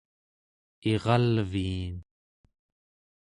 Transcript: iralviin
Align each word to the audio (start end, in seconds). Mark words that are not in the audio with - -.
iralviin 0.91 1.97